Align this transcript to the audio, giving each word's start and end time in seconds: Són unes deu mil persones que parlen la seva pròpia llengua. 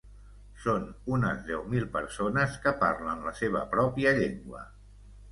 Són 0.61 0.85
unes 1.17 1.43
deu 1.49 1.59
mil 1.73 1.83
persones 1.97 2.55
que 2.63 2.73
parlen 2.83 3.21
la 3.27 3.33
seva 3.41 3.61
pròpia 3.75 4.15
llengua. 4.21 4.63